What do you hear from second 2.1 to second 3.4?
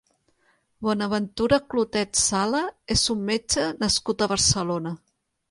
Sala és un